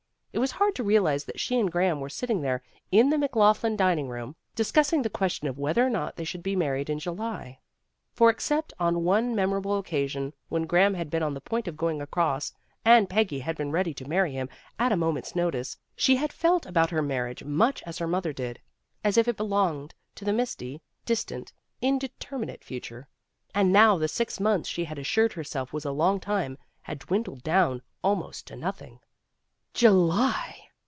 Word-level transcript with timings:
It 0.33 0.39
was 0.39 0.51
hard 0.51 0.75
to 0.75 0.83
realize 0.83 1.25
that 1.25 1.41
she 1.41 1.59
and 1.59 1.69
Graham 1.69 1.99
were 1.99 2.09
sitting 2.09 2.41
there 2.41 2.63
in 2.89 3.09
the 3.09 3.17
McLaughlin 3.17 3.75
dining 3.75 4.07
room, 4.07 4.37
discussing 4.55 5.01
the 5.01 5.09
question 5.09 5.45
of 5.49 5.59
whether 5.59 5.85
or 5.85 5.89
not 5.89 6.15
they 6.15 6.23
should 6.23 6.41
be 6.41 6.55
married 6.55 6.89
in 6.89 6.99
July. 6.99 7.59
For 8.13 8.29
except 8.29 8.71
on 8.79 9.03
one 9.03 9.35
memorable 9.35 9.77
occasion, 9.77 10.31
when 10.47 10.65
Graham 10.67 10.93
had 10.93 11.09
been 11.09 11.21
on 11.21 11.33
the 11.33 11.41
point 11.41 11.67
of 11.67 11.75
going 11.75 12.01
across 12.01 12.53
and 12.85 13.09
Peggy 13.09 13.39
had 13.41 13.57
been 13.57 13.73
ready 13.73 13.93
to 13.93 14.07
marry 14.07 14.31
him 14.31 14.47
at 14.79 14.93
a 14.93 14.97
moment's 14.97 15.35
notice, 15.35 15.77
she 15.97 16.15
had 16.15 16.31
felt 16.31 16.65
about 16.65 16.91
her 16.91 17.01
marriage 17.01 17.43
much 17.43 17.83
as 17.85 17.97
her 17.97 18.07
mother 18.07 18.31
did, 18.31 18.61
as 19.03 19.17
if 19.17 19.27
it 19.27 19.35
belonged 19.37 19.93
to 20.15 20.23
the 20.23 20.33
misty, 20.33 20.81
distant, 21.05 21.51
indeterm 21.83 22.45
inate 22.45 22.63
future. 22.63 23.09
And 23.53 23.73
now 23.73 23.97
the 23.97 24.07
six 24.07 24.39
months 24.39 24.69
she 24.69 24.85
had 24.85 24.97
assured 24.97 25.33
herself 25.33 25.73
was 25.73 25.83
a 25.83 25.91
long 25.91 26.21
time 26.21 26.57
had 26.83 26.99
dwindled 26.99 27.43
down 27.43 27.81
almost 28.01 28.47
to 28.47 28.55
nothing. 28.55 29.01
July! 29.73 30.57